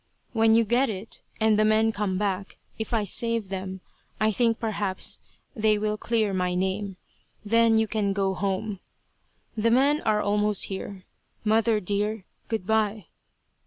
When 0.33 0.55
you 0.55 0.63
get 0.63 0.89
it, 0.89 1.21
and 1.39 1.59
the 1.59 1.63
men 1.63 1.91
come 1.91 2.17
back, 2.17 2.57
if 2.79 2.91
I 2.91 3.03
save 3.03 3.49
them, 3.49 3.81
I 4.19 4.31
think 4.31 4.59
perhaps 4.59 5.19
they 5.55 5.77
will 5.77 5.95
clear 5.95 6.33
my 6.33 6.55
name. 6.55 6.97
Then 7.45 7.77
you 7.77 7.85
can 7.87 8.11
go 8.11 8.33
home. 8.33 8.79
"The 9.55 9.69
men 9.69 10.01
are 10.01 10.19
almost 10.23 10.63
here. 10.73 11.03
Mother, 11.43 11.79
dear, 11.79 12.25
good 12.47 12.65
by. 12.65 13.09